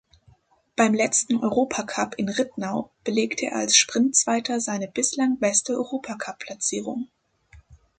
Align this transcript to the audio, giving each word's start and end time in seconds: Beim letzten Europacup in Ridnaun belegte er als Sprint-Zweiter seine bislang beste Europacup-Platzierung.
Beim 0.75 0.95
letzten 0.95 1.35
Europacup 1.43 2.15
in 2.17 2.27
Ridnaun 2.27 2.89
belegte 3.03 3.45
er 3.45 3.57
als 3.57 3.77
Sprint-Zweiter 3.77 4.59
seine 4.59 4.87
bislang 4.87 5.37
beste 5.37 5.75
Europacup-Platzierung. 5.77 7.07